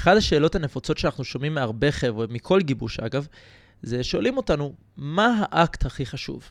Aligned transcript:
אחת 0.00 0.16
השאלות 0.16 0.54
הנפוצות 0.54 0.98
שאנחנו 0.98 1.24
שומעים 1.24 1.54
מהרבה 1.54 1.92
חבר'ה, 1.92 2.26
מכל 2.30 2.60
גיבוש 2.60 3.00
אגב, 3.00 3.26
זה 3.82 4.04
שואלים 4.04 4.36
אותנו, 4.36 4.74
מה 4.96 5.44
האקט 5.50 5.86
הכי 5.86 6.06
חשוב? 6.06 6.50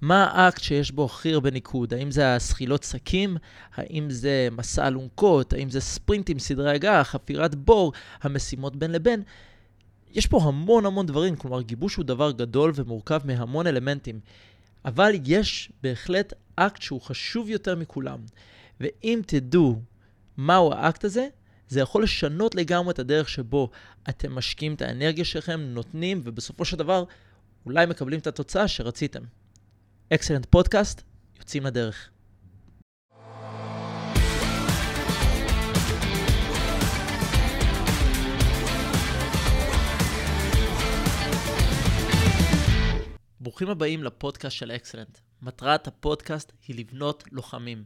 מה 0.00 0.24
האקט 0.24 0.62
שיש 0.62 0.90
בו 0.90 1.04
הכי 1.04 1.32
הרבה 1.32 1.50
ניקוד? 1.50 1.94
האם 1.94 2.10
זה 2.10 2.34
זחילות 2.34 2.82
שקים? 2.82 3.36
האם 3.74 4.10
זה 4.10 4.48
מסע 4.52 4.88
אלונקות? 4.88 5.52
האם 5.52 5.70
זה 5.70 5.80
ספרינטים, 5.80 6.38
סדרי 6.38 6.70
הגעה, 6.70 7.04
חפירת 7.04 7.54
בור, 7.54 7.92
המשימות 8.22 8.76
בין 8.76 8.92
לבין? 8.92 9.22
יש 10.12 10.26
פה 10.26 10.42
המון 10.42 10.86
המון 10.86 11.06
דברים, 11.06 11.36
כלומר 11.36 11.62
גיבוש 11.62 11.94
הוא 11.94 12.04
דבר 12.04 12.30
גדול 12.30 12.72
ומורכב 12.74 13.20
מהמון 13.24 13.66
אלמנטים, 13.66 14.20
אבל 14.84 15.12
יש 15.24 15.72
בהחלט 15.82 16.32
אקט 16.56 16.82
שהוא 16.82 17.00
חשוב 17.00 17.50
יותר 17.50 17.76
מכולם. 17.76 18.18
ואם 18.80 19.20
תדעו 19.26 19.80
מהו 20.36 20.72
האקט 20.72 21.04
הזה, 21.04 21.28
זה 21.68 21.80
יכול 21.80 22.02
לשנות 22.02 22.54
לגמרי 22.54 22.92
את 22.92 22.98
הדרך 22.98 23.28
שבו 23.28 23.70
אתם 24.08 24.34
משקיעים 24.34 24.74
את 24.74 24.82
האנרגיה 24.82 25.24
שלכם, 25.24 25.60
נותנים, 25.60 26.20
ובסופו 26.24 26.64
של 26.64 26.76
דבר 26.76 27.04
אולי 27.66 27.86
מקבלים 27.86 28.20
את 28.20 28.26
התוצאה 28.26 28.68
שרציתם. 28.68 29.22
אקסלנט 30.14 30.46
פודקאסט, 30.50 31.02
יוצאים 31.38 31.66
לדרך. 31.66 32.10
ברוכים 43.40 43.68
הבאים 43.68 44.04
לפודקאסט 44.04 44.56
של 44.56 44.70
אקסלנט. 44.70 45.18
מטרת 45.42 45.86
הפודקאסט 45.86 46.52
היא 46.68 46.78
לבנות 46.78 47.24
לוחמים. 47.32 47.84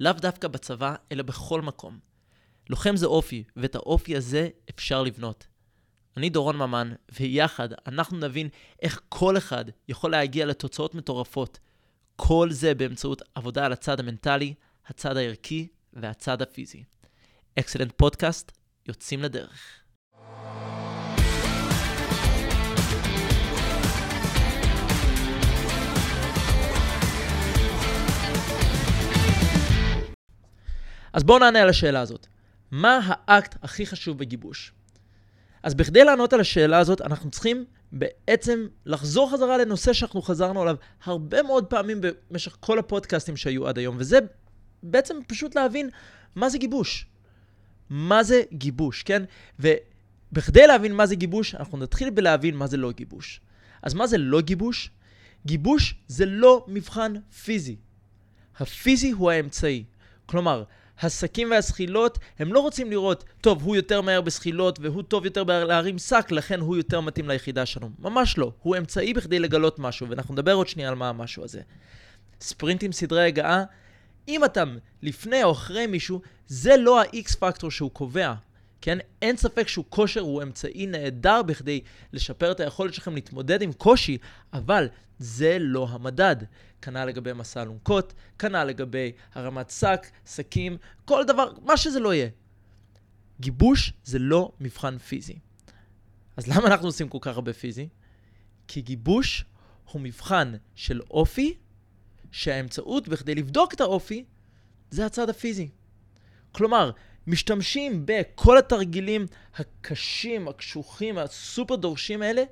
לאו 0.00 0.12
דווקא 0.12 0.48
בצבא, 0.48 0.94
אלא 1.12 1.22
בכל 1.22 1.62
מקום. 1.62 1.98
לוחם 2.70 2.96
זה 2.96 3.06
אופי, 3.06 3.44
ואת 3.56 3.74
האופי 3.74 4.16
הזה 4.16 4.48
אפשר 4.70 5.02
לבנות. 5.02 5.46
אני 6.16 6.30
דורון 6.30 6.56
ממן, 6.56 6.92
ויחד 7.20 7.68
אנחנו 7.86 8.18
נבין 8.18 8.48
איך 8.82 9.00
כל 9.08 9.36
אחד 9.36 9.64
יכול 9.88 10.10
להגיע 10.10 10.46
לתוצאות 10.46 10.94
מטורפות. 10.94 11.58
כל 12.16 12.48
זה 12.50 12.74
באמצעות 12.74 13.22
עבודה 13.34 13.66
על 13.66 13.72
הצד 13.72 14.00
המנטלי, 14.00 14.54
הצד 14.86 15.16
הערכי 15.16 15.68
והצד 15.92 16.42
הפיזי. 16.42 16.84
אקסלנט 17.58 17.92
פודקאסט, 17.96 18.52
יוצאים 18.88 19.22
לדרך. 19.22 19.82
אז 31.12 31.24
בואו 31.24 31.38
נענה 31.38 31.62
על 31.62 31.68
השאלה 31.68 32.00
הזאת. 32.00 32.26
מה 32.70 33.00
האקט 33.04 33.56
הכי 33.62 33.86
חשוב 33.86 34.18
בגיבוש? 34.18 34.72
אז 35.62 35.74
בכדי 35.74 36.04
לענות 36.04 36.32
על 36.32 36.40
השאלה 36.40 36.78
הזאת, 36.78 37.00
אנחנו 37.00 37.30
צריכים 37.30 37.64
בעצם 37.92 38.66
לחזור 38.86 39.32
חזרה 39.32 39.58
לנושא 39.58 39.92
שאנחנו 39.92 40.22
חזרנו 40.22 40.62
עליו 40.62 40.76
הרבה 41.04 41.42
מאוד 41.42 41.66
פעמים 41.66 42.00
במשך 42.30 42.56
כל 42.60 42.78
הפודקאסטים 42.78 43.36
שהיו 43.36 43.68
עד 43.68 43.78
היום, 43.78 43.96
וזה 43.98 44.18
בעצם 44.82 45.16
פשוט 45.26 45.54
להבין 45.54 45.90
מה 46.36 46.48
זה 46.48 46.58
גיבוש. 46.58 47.06
מה 47.90 48.22
זה 48.22 48.42
גיבוש, 48.52 49.02
כן? 49.02 49.22
ובכדי 49.58 50.66
להבין 50.66 50.94
מה 50.94 51.06
זה 51.06 51.14
גיבוש, 51.14 51.54
אנחנו 51.54 51.78
נתחיל 51.78 52.10
בלהבין 52.10 52.56
מה 52.56 52.66
זה 52.66 52.76
לא 52.76 52.92
גיבוש. 52.92 53.40
אז 53.82 53.94
מה 53.94 54.06
זה 54.06 54.18
לא 54.18 54.40
גיבוש? 54.40 54.90
גיבוש 55.46 55.94
זה 56.08 56.26
לא 56.26 56.64
מבחן 56.68 57.14
פיזי. 57.44 57.76
הפיזי 58.58 59.10
הוא 59.10 59.30
האמצעי. 59.30 59.84
כלומר, 60.26 60.64
הסכים 61.02 61.50
והזחילות, 61.50 62.18
הם 62.38 62.52
לא 62.52 62.60
רוצים 62.60 62.90
לראות, 62.90 63.24
טוב, 63.40 63.62
הוא 63.62 63.76
יותר 63.76 64.00
מהר 64.00 64.20
בזחילות 64.20 64.78
והוא 64.82 65.02
טוב 65.02 65.24
יותר 65.24 65.42
להרים 65.42 65.98
שק, 65.98 66.26
לכן 66.30 66.60
הוא 66.60 66.76
יותר 66.76 67.00
מתאים 67.00 67.28
ליחידה 67.28 67.66
שלנו. 67.66 67.90
ממש 67.98 68.38
לא. 68.38 68.52
הוא 68.62 68.76
אמצעי 68.76 69.14
בכדי 69.14 69.38
לגלות 69.38 69.78
משהו, 69.78 70.08
ואנחנו 70.08 70.34
נדבר 70.34 70.52
עוד 70.54 70.68
שנייה 70.68 70.88
על 70.88 70.94
מה 70.94 71.08
המשהו 71.08 71.44
הזה. 71.44 71.60
ספרינטים 72.40 72.92
סדרי 72.92 73.26
הגעה, 73.26 73.64
אם 74.28 74.44
אתה 74.44 74.64
לפני 75.02 75.44
או 75.44 75.52
אחרי 75.52 75.86
מישהו, 75.86 76.20
זה 76.46 76.76
לא 76.76 77.00
ה-X 77.00 77.36
פקטור 77.38 77.70
שהוא 77.70 77.90
קובע. 77.90 78.34
כן? 78.80 78.98
אין 79.22 79.36
ספק 79.36 79.68
שהוא 79.68 79.84
כושר 79.88 80.20
הוא 80.20 80.42
אמצעי 80.42 80.86
נהדר 80.86 81.42
בכדי 81.42 81.80
לשפר 82.12 82.52
את 82.52 82.60
היכולת 82.60 82.94
שלכם 82.94 83.14
להתמודד 83.14 83.62
עם 83.62 83.72
קושי, 83.72 84.18
אבל 84.52 84.88
זה 85.18 85.56
לא 85.60 85.88
המדד. 85.90 86.36
כנ"ל 86.82 87.04
לגבי 87.04 87.32
מסע 87.32 87.62
אלונקות, 87.62 88.14
כנ"ל 88.38 88.64
לגבי 88.64 89.12
הרמת 89.34 89.70
שק, 89.70 90.06
שקים, 90.34 90.76
כל 91.04 91.24
דבר, 91.26 91.52
מה 91.62 91.76
שזה 91.76 92.00
לא 92.00 92.14
יהיה. 92.14 92.28
גיבוש 93.40 93.92
זה 94.04 94.18
לא 94.18 94.52
מבחן 94.60 94.98
פיזי. 94.98 95.38
אז 96.36 96.46
למה 96.48 96.66
אנחנו 96.66 96.86
עושים 96.86 97.08
כל 97.08 97.18
כך 97.20 97.34
הרבה 97.34 97.52
פיזי? 97.52 97.88
כי 98.68 98.80
גיבוש 98.80 99.44
הוא 99.92 100.00
מבחן 100.00 100.52
של 100.74 101.00
אופי, 101.10 101.54
שהאמצעות 102.30 103.08
בכדי 103.08 103.34
לבדוק 103.34 103.74
את 103.74 103.80
האופי 103.80 104.24
זה 104.90 105.06
הצד 105.06 105.30
הפיזי. 105.30 105.68
כלומר, 106.52 106.90
משתמשים 107.26 108.02
בכל 108.04 108.58
התרגילים 108.58 109.26
הקשים, 109.56 110.48
הקשוחים, 110.48 111.18
הסופר 111.18 111.76
דורשים 111.76 112.22
האלה, 112.22 112.42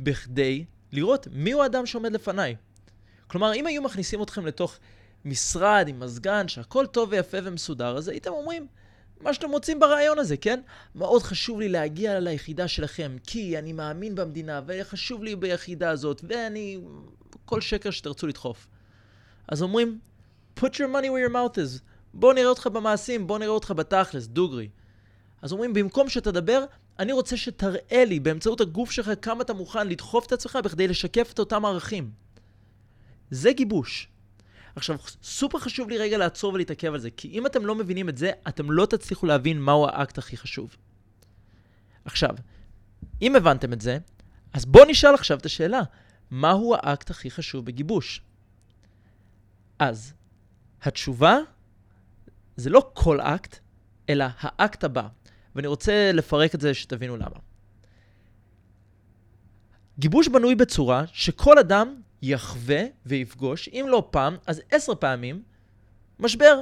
בכדי 0.00 0.64
לראות 0.92 1.28
מיהו 1.32 1.62
האדם 1.62 1.86
שעומד 1.86 2.12
לפניי. 2.12 2.56
כלומר, 3.26 3.54
אם 3.54 3.66
היו 3.66 3.82
מכניסים 3.82 4.22
אתכם 4.22 4.46
לתוך 4.46 4.78
משרד 5.24 5.84
עם 5.88 6.00
מזגן, 6.00 6.48
שהכל 6.48 6.86
טוב 6.86 7.08
ויפה 7.12 7.38
ומסודר, 7.44 7.96
אז 7.96 8.08
הייתם 8.08 8.30
אומרים, 8.30 8.66
מה 9.20 9.34
שאתם 9.34 9.50
רוצים 9.50 9.80
ברעיון 9.80 10.18
הזה, 10.18 10.36
כן? 10.36 10.60
מאוד 10.94 11.22
חשוב 11.22 11.60
לי 11.60 11.68
להגיע 11.68 12.20
ליחידה 12.20 12.68
שלכם, 12.68 13.16
כי 13.26 13.58
אני 13.58 13.72
מאמין 13.72 14.14
במדינה, 14.14 14.60
וחשוב 14.66 15.24
לי 15.24 15.36
ביחידה 15.36 15.90
הזאת, 15.90 16.24
ואני... 16.28 16.78
כל 17.44 17.60
שקר 17.60 17.90
שתרצו 17.90 18.26
לדחוף. 18.26 18.66
אז 19.48 19.62
אומרים, 19.62 19.98
put 20.58 20.62
your 20.62 20.88
money 20.94 21.08
where 21.08 21.28
your 21.28 21.32
mouth 21.32 21.56
is. 21.58 21.80
בוא 22.14 22.34
נראה 22.34 22.48
אותך 22.48 22.66
במעשים, 22.66 23.26
בוא 23.26 23.38
נראה 23.38 23.50
אותך 23.50 23.70
בתכלס, 23.76 24.26
דוגרי. 24.26 24.68
אז 25.42 25.52
אומרים, 25.52 25.74
במקום 25.74 26.08
שתדבר, 26.08 26.64
אני 26.98 27.12
רוצה 27.12 27.36
שתראה 27.36 28.04
לי 28.04 28.20
באמצעות 28.20 28.60
הגוף 28.60 28.90
שלך 28.90 29.10
כמה 29.22 29.42
אתה 29.42 29.54
מוכן 29.54 29.88
לדחוף 29.88 30.26
את 30.26 30.32
עצמך 30.32 30.58
בכדי 30.64 30.88
לשקף 30.88 31.30
את 31.32 31.38
אותם 31.38 31.64
ערכים. 31.64 32.10
זה 33.30 33.52
גיבוש. 33.52 34.08
עכשיו, 34.76 34.96
סופר 35.22 35.58
חשוב 35.58 35.88
לי 35.88 35.98
רגע 35.98 36.18
לעצור 36.18 36.54
ולהתעכב 36.54 36.94
על 36.94 37.00
זה, 37.00 37.10
כי 37.10 37.28
אם 37.28 37.46
אתם 37.46 37.66
לא 37.66 37.74
מבינים 37.74 38.08
את 38.08 38.18
זה, 38.18 38.30
אתם 38.48 38.70
לא 38.70 38.86
תצליחו 38.86 39.26
להבין 39.26 39.60
מהו 39.60 39.86
האקט 39.86 40.18
הכי 40.18 40.36
חשוב. 40.36 40.76
עכשיו, 42.04 42.30
אם 43.22 43.36
הבנתם 43.36 43.72
את 43.72 43.80
זה, 43.80 43.98
אז 44.52 44.64
בואו 44.64 44.84
נשאל 44.84 45.14
עכשיו 45.14 45.38
את 45.38 45.46
השאלה, 45.46 45.80
מהו 46.30 46.74
האקט 46.74 47.10
הכי 47.10 47.30
חשוב 47.30 47.64
בגיבוש? 47.64 48.20
אז, 49.78 50.12
התשובה 50.82 51.38
זה 52.56 52.70
לא 52.70 52.90
כל 52.94 53.20
אקט, 53.20 53.58
אלא 54.08 54.24
האקט 54.40 54.84
הבא. 54.84 55.08
ואני 55.54 55.66
רוצה 55.66 56.12
לפרק 56.12 56.54
את 56.54 56.60
זה 56.60 56.74
שתבינו 56.74 57.16
למה. 57.16 57.38
גיבוש 59.98 60.28
בנוי 60.28 60.54
בצורה 60.54 61.04
שכל 61.12 61.58
אדם 61.58 62.00
יחווה 62.22 62.82
ויפגוש, 63.06 63.68
אם 63.68 63.86
לא 63.88 64.08
פעם, 64.10 64.36
אז 64.46 64.62
עשר 64.70 64.94
פעמים, 64.94 65.42
משבר. 66.18 66.60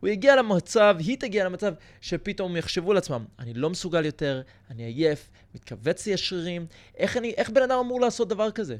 הוא 0.00 0.08
יגיע 0.08 0.36
למצב, 0.36 0.96
היא 0.98 1.16
תגיע 1.20 1.44
למצב, 1.44 1.74
שפתאום 2.00 2.56
יחשבו 2.56 2.92
לעצמם, 2.92 3.24
אני 3.38 3.54
לא 3.54 3.70
מסוגל 3.70 4.04
יותר, 4.04 4.42
אני 4.70 4.82
עייף, 4.82 5.30
מתכווץ 5.54 6.06
לי 6.06 6.14
השרירים, 6.14 6.66
איך, 6.96 7.16
איך 7.36 7.50
בן 7.50 7.62
אדם 7.62 7.78
אמור 7.78 8.00
לעשות 8.00 8.28
דבר 8.28 8.50
כזה? 8.50 8.76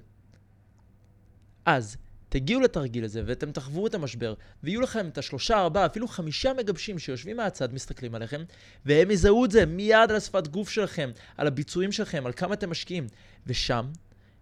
אז, 1.66 1.96
תגיעו 2.28 2.60
לתרגיל 2.60 3.04
הזה 3.04 3.22
ואתם 3.26 3.52
תחוו 3.52 3.86
את 3.86 3.94
המשבר, 3.94 4.34
ויהיו 4.62 4.80
לכם 4.80 5.08
את 5.08 5.18
השלושה, 5.18 5.58
ארבעה, 5.58 5.86
אפילו 5.86 6.08
חמישה 6.08 6.52
מגבשים 6.52 6.98
שיושבים 6.98 7.36
מהצד, 7.36 7.74
מסתכלים 7.74 8.14
עליכם, 8.14 8.42
והם 8.86 9.10
יזהו 9.10 9.44
את 9.44 9.50
זה 9.50 9.66
מיד 9.66 10.10
על 10.10 10.16
השפת 10.16 10.48
גוף 10.48 10.70
שלכם, 10.70 11.10
על 11.36 11.46
הביצועים 11.46 11.92
שלכם, 11.92 12.26
על 12.26 12.32
כמה 12.32 12.54
אתם 12.54 12.70
משקיעים. 12.70 13.06
ושם, 13.46 13.86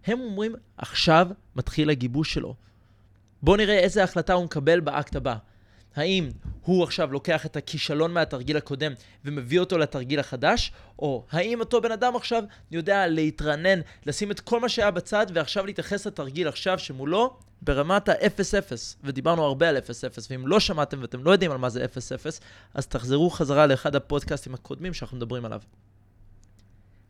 הם 0.05 0.19
אומרים, 0.19 0.55
עכשיו 0.77 1.27
מתחיל 1.55 1.89
הגיבוש 1.89 2.33
שלו. 2.33 2.55
בואו 3.41 3.57
נראה 3.57 3.79
איזה 3.79 4.03
החלטה 4.03 4.33
הוא 4.33 4.45
מקבל 4.45 4.79
באקט 4.79 5.15
הבא. 5.15 5.35
האם 5.95 6.29
הוא 6.61 6.83
עכשיו 6.83 7.11
לוקח 7.11 7.45
את 7.45 7.55
הכישלון 7.55 8.13
מהתרגיל 8.13 8.57
הקודם 8.57 8.91
ומביא 9.25 9.59
אותו 9.59 9.77
לתרגיל 9.77 10.19
החדש, 10.19 10.71
או 10.99 11.25
האם 11.31 11.59
אותו 11.59 11.81
בן 11.81 11.91
אדם 11.91 12.15
עכשיו 12.15 12.43
יודע 12.71 13.07
להתרנן, 13.07 13.79
לשים 14.05 14.31
את 14.31 14.39
כל 14.39 14.59
מה 14.59 14.69
שהיה 14.69 14.91
בצד 14.91 15.25
ועכשיו 15.33 15.65
להתייחס 15.65 16.07
לתרגיל 16.07 16.47
עכשיו 16.47 16.79
שמולו 16.79 17.37
ברמת 17.61 18.09
ה-0-0, 18.09 18.71
ודיברנו 19.03 19.43
הרבה 19.43 19.69
על 19.69 19.77
0-0, 19.77 19.81
ואם 20.29 20.47
לא 20.47 20.59
שמעתם 20.59 21.01
ואתם 21.01 21.23
לא 21.23 21.31
יודעים 21.31 21.51
על 21.51 21.57
מה 21.57 21.69
זה 21.69 21.85
0-0, 21.85 21.87
אז 22.73 22.87
תחזרו 22.87 23.29
חזרה 23.29 23.67
לאחד 23.67 23.95
הפודקאסטים 23.95 24.53
הקודמים 24.53 24.93
שאנחנו 24.93 25.17
מדברים 25.17 25.45
עליו. 25.45 25.61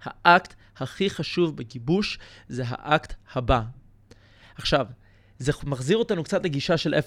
האקט 0.03 0.53
הכי 0.77 1.09
חשוב 1.09 1.57
בגיבוש 1.57 2.19
זה 2.47 2.63
האקט 2.67 3.13
הבא. 3.33 3.61
עכשיו, 4.55 4.87
זה 5.39 5.51
מחזיר 5.63 5.97
אותנו 5.97 6.23
קצת 6.23 6.45
לגישה 6.45 6.77
של 6.77 6.93
0-0, 6.93 6.97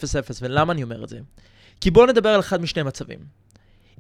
ולמה 0.41 0.73
אני 0.73 0.83
אומר 0.83 1.05
את 1.05 1.09
זה? 1.09 1.21
כי 1.81 1.91
בואו 1.91 2.07
נדבר 2.07 2.29
על 2.29 2.41
אחד 2.41 2.61
משני 2.61 2.83
מצבים. 2.83 3.19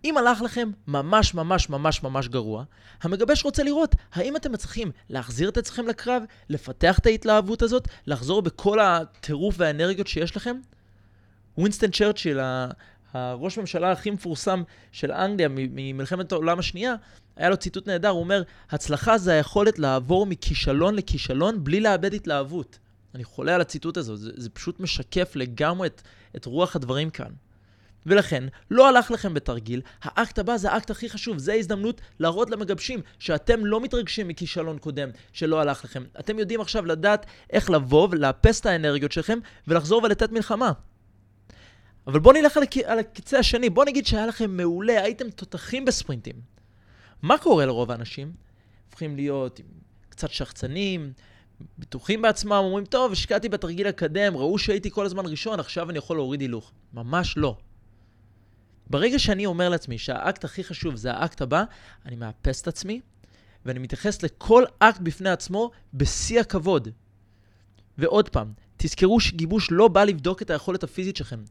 אם 0.04 0.16
הלך 0.16 0.42
לכם 0.42 0.70
ממש 0.86 1.34
ממש 1.34 1.68
ממש 1.68 2.02
ממש 2.02 2.28
גרוע, 2.28 2.64
המגבש 3.02 3.44
רוצה 3.44 3.62
לראות 3.62 3.94
האם 4.12 4.36
אתם 4.36 4.52
מצליחים 4.52 4.90
להחזיר 5.10 5.48
את 5.48 5.56
עצמכם 5.56 5.86
לקרב, 5.88 6.22
לפתח 6.48 6.98
את 6.98 7.06
ההתלהבות 7.06 7.62
הזאת, 7.62 7.88
לחזור 8.06 8.42
בכל 8.42 8.80
הטירוף 8.80 9.54
והאנרגיות 9.58 10.06
שיש 10.06 10.36
לכם. 10.36 10.56
ווינסטון 11.58 11.90
צ'רצ'יל, 11.90 12.38
הראש 13.12 13.58
ממשלה 13.58 13.92
הכי 13.92 14.10
מפורסם 14.10 14.62
של 14.92 15.12
אנגליה 15.12 15.48
ממלחמת 15.50 16.32
העולם 16.32 16.58
השנייה, 16.58 16.94
היה 17.36 17.50
לו 17.50 17.56
ציטוט 17.56 17.86
נהדר, 17.86 18.08
הוא 18.08 18.20
אומר, 18.20 18.42
הצלחה 18.70 19.18
זה 19.18 19.32
היכולת 19.32 19.78
לעבור 19.78 20.26
מכישלון 20.26 20.94
לכישלון 20.94 21.64
בלי 21.64 21.80
לאבד 21.80 22.14
התלהבות. 22.14 22.78
אני 23.14 23.24
חולה 23.24 23.54
על 23.54 23.60
הציטוט 23.60 23.96
הזה, 23.96 24.16
זה, 24.16 24.30
זה 24.36 24.50
פשוט 24.50 24.80
משקף 24.80 25.32
לגמרי 25.36 25.88
את, 25.88 26.02
את 26.36 26.44
רוח 26.44 26.76
הדברים 26.76 27.10
כאן. 27.10 27.30
ולכן, 28.06 28.44
לא 28.70 28.88
הלך 28.88 29.10
לכם 29.10 29.34
בתרגיל, 29.34 29.80
האקט 30.02 30.38
הבא 30.38 30.56
זה 30.56 30.72
האקט 30.72 30.90
הכי 30.90 31.10
חשוב, 31.10 31.38
זה 31.38 31.52
ההזדמנות 31.52 32.00
להראות 32.20 32.50
למגבשים 32.50 33.00
שאתם 33.18 33.66
לא 33.66 33.80
מתרגשים 33.80 34.28
מכישלון 34.28 34.78
קודם 34.78 35.08
שלא 35.32 35.60
הלך 35.60 35.84
לכם. 35.84 36.04
אתם 36.20 36.38
יודעים 36.38 36.60
עכשיו 36.60 36.86
לדעת 36.86 37.26
איך 37.50 37.70
לבוא 37.70 38.08
ולאפס 38.10 38.60
את 38.60 38.66
האנרגיות 38.66 39.12
שלכם 39.12 39.38
ולחזור 39.68 40.02
ולתת 40.02 40.32
מלחמה. 40.32 40.72
אבל 42.06 42.18
בואו 42.18 42.34
נלך 42.34 42.56
על, 42.56 42.62
על 42.84 42.98
הקצה 42.98 43.38
השני, 43.38 43.70
בואו 43.70 43.86
נגיד 43.86 44.06
שהיה 44.06 44.26
לכם 44.26 44.56
מעולה, 44.56 45.02
הייתם 45.02 45.30
תותחים 45.30 45.84
בספרינטים. 45.84 46.34
מה 47.22 47.38
קורה 47.38 47.66
לרוב 47.66 47.90
האנשים? 47.90 48.32
הופכים 48.86 49.16
להיות 49.16 49.60
קצת 50.08 50.30
שחצנים, 50.30 51.12
בטוחים 51.78 52.22
בעצמם, 52.22 52.52
אומרים, 52.52 52.84
טוב, 52.84 53.12
השקעתי 53.12 53.48
בתרגיל 53.48 53.86
הקדם, 53.86 54.36
ראו 54.36 54.58
שהייתי 54.58 54.90
כל 54.90 55.06
הזמן 55.06 55.26
ראשון, 55.26 55.60
עכשיו 55.60 55.90
אני 55.90 55.98
יכול 55.98 56.16
להוריד 56.16 56.40
הילוך. 56.40 56.72
ממש 56.94 57.34
לא. 57.36 57.56
ברגע 58.90 59.18
שאני 59.18 59.46
אומר 59.46 59.68
לעצמי 59.68 59.98
שהאקט 59.98 60.44
הכי 60.44 60.64
חשוב 60.64 60.96
זה 60.96 61.12
האקט 61.12 61.42
הבא, 61.42 61.64
אני 62.06 62.16
מאפס 62.16 62.62
את 62.62 62.68
עצמי, 62.68 63.00
ואני 63.64 63.78
מתייחס 63.78 64.22
לכל 64.22 64.64
אקט 64.78 65.00
בפני 65.00 65.30
עצמו 65.30 65.70
בשיא 65.94 66.40
הכבוד. 66.40 66.88
ועוד 67.98 68.28
פעם, 68.28 68.52
תזכרו 68.76 69.20
שגיבוש 69.20 69.68
לא 69.70 69.88
בא 69.88 70.04
לבדוק 70.04 70.42
את 70.42 70.50
היכולת 70.50 70.82
הפיזית 70.82 71.16
שלכם. 71.16 71.42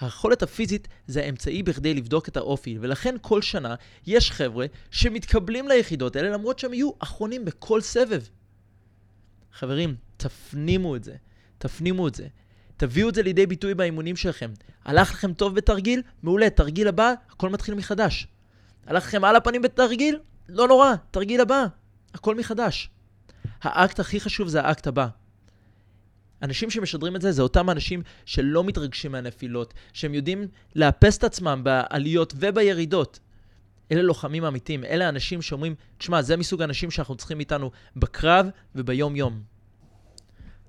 היכולת 0.00 0.42
הפיזית 0.42 0.88
זה 1.06 1.22
האמצעי 1.22 1.62
בכדי 1.62 1.94
לבדוק 1.94 2.28
את 2.28 2.36
האופי, 2.36 2.78
ולכן 2.80 3.14
כל 3.20 3.42
שנה 3.42 3.74
יש 4.06 4.30
חבר'ה 4.30 4.66
שמתקבלים 4.90 5.68
ליחידות 5.68 6.16
האלה 6.16 6.30
למרות 6.30 6.58
שהם 6.58 6.74
היו 6.74 6.90
אחרונים 6.98 7.44
בכל 7.44 7.80
סבב. 7.80 8.22
חברים, 9.52 9.96
תפנימו 10.16 10.96
את 10.96 11.04
זה. 11.04 11.16
תפנימו 11.58 12.08
את 12.08 12.14
זה. 12.14 12.26
תביאו 12.76 13.08
את 13.08 13.14
זה 13.14 13.22
לידי 13.22 13.46
ביטוי 13.46 13.74
באימונים 13.74 14.16
שלכם. 14.16 14.50
הלך 14.84 15.12
לכם 15.12 15.32
טוב 15.32 15.54
בתרגיל? 15.54 16.02
מעולה. 16.22 16.50
תרגיל 16.50 16.88
הבא, 16.88 17.14
הכל 17.30 17.48
מתחיל 17.48 17.74
מחדש. 17.74 18.26
הלך 18.86 19.06
לכם 19.06 19.24
על 19.24 19.36
הפנים 19.36 19.62
בתרגיל? 19.62 20.18
לא 20.48 20.68
נורא. 20.68 20.94
תרגיל 21.10 21.40
הבא, 21.40 21.66
הכל 22.14 22.34
מחדש. 22.34 22.90
האקט 23.62 24.00
הכי 24.00 24.20
חשוב 24.20 24.48
זה 24.48 24.60
האקט 24.60 24.86
הבא. 24.86 25.06
אנשים 26.42 26.70
שמשדרים 26.70 27.16
את 27.16 27.20
זה, 27.20 27.32
זה 27.32 27.42
אותם 27.42 27.70
אנשים 27.70 28.02
שלא 28.24 28.64
מתרגשים 28.64 29.12
מהנפילות, 29.12 29.74
שהם 29.92 30.14
יודעים 30.14 30.48
לאפס 30.76 31.18
את 31.18 31.24
עצמם 31.24 31.60
בעליות 31.64 32.34
ובירידות. 32.36 33.20
אלה 33.92 34.02
לוחמים 34.02 34.44
אמיתיים, 34.44 34.84
אלה 34.84 35.08
אנשים 35.08 35.42
שאומרים, 35.42 35.74
תשמע, 35.98 36.22
זה 36.22 36.36
מסוג 36.36 36.60
האנשים 36.62 36.90
שאנחנו 36.90 37.14
צריכים 37.16 37.40
איתנו 37.40 37.70
בקרב 37.96 38.46
וביום-יום. 38.74 39.53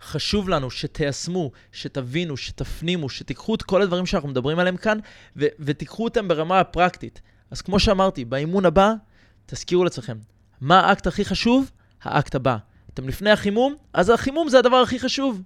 חשוב 0.01 0.49
לנו 0.49 0.71
שתיישמו, 0.71 1.51
שתבינו, 1.71 2.37
שתפנימו, 2.37 3.09
שתיקחו 3.09 3.55
את 3.55 3.61
כל 3.61 3.81
הדברים 3.81 4.05
שאנחנו 4.05 4.29
מדברים 4.29 4.59
עליהם 4.59 4.77
כאן, 4.77 4.99
ו- 5.37 5.45
ותיקחו 5.59 6.03
אותם 6.03 6.27
ברמה 6.27 6.59
הפרקטית. 6.59 7.21
אז 7.51 7.61
כמו 7.61 7.79
שאמרתי, 7.79 8.25
באימון 8.25 8.65
הבא, 8.65 8.93
תזכירו 9.45 9.83
לעצמכם, 9.83 10.17
מה 10.61 10.79
האקט 10.79 11.07
הכי 11.07 11.25
חשוב? 11.25 11.71
האקט 12.03 12.35
הבא. 12.35 12.57
אתם 12.93 13.07
לפני 13.07 13.31
החימום? 13.31 13.75
אז 13.93 14.09
החימום 14.09 14.49
זה 14.49 14.59
הדבר 14.59 14.77
הכי 14.77 14.99
חשוב. 14.99 15.41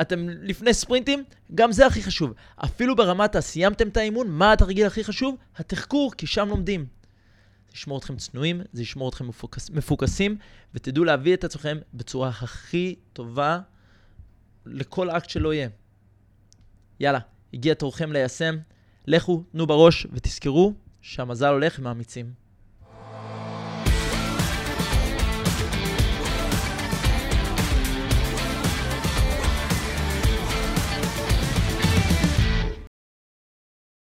אתם 0.00 0.28
לפני 0.28 0.74
ספרינטים? 0.74 1.24
גם 1.54 1.72
זה 1.72 1.86
הכי 1.86 2.02
חשוב. 2.02 2.32
אפילו 2.56 2.96
ברמת 2.96 3.36
הסיימתם 3.36 3.88
את 3.88 3.96
האימון, 3.96 4.30
מה 4.30 4.52
התרגיל 4.52 4.86
הכי 4.86 5.04
חשוב? 5.04 5.36
התחקור, 5.56 6.12
כי 6.18 6.26
שם 6.26 6.48
לומדים. 6.48 6.86
זה 7.70 7.74
ישמור 7.74 7.98
אתכם 7.98 8.16
צנועים, 8.16 8.60
זה 8.72 8.82
ישמור 8.82 9.08
אתכם 9.08 9.28
מפוקס, 9.28 9.70
מפוקסים, 9.70 10.36
ותדעו 10.74 11.04
להביא 11.04 11.34
את 11.34 11.44
עצמכם 11.44 11.78
בצורה 11.94 12.28
הכי 12.28 12.94
טובה 13.12 13.60
לכל 14.66 15.10
אקט 15.10 15.30
שלא 15.30 15.54
יהיה. 15.54 15.68
יאללה, 17.00 17.18
הגיע 17.54 17.74
תורכם 17.74 18.12
ליישם. 18.12 18.58
לכו, 19.06 19.44
תנו 19.52 19.66
בראש, 19.66 20.06
ותזכרו 20.12 20.74
שהמזל 21.02 21.52
הולך 21.52 21.78
עם 21.78 21.86
האמיצים. 21.86 22.32